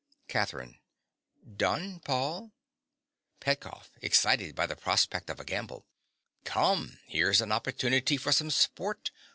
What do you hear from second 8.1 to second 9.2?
for some sport.